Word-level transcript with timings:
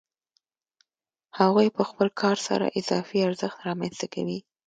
هغوی 1.39 1.67
په 1.77 1.83
خپل 1.89 2.07
کار 2.21 2.37
سره 2.47 2.65
اضافي 2.79 3.19
ارزښت 3.27 3.57
رامنځته 3.67 4.07
کوي 4.13 4.39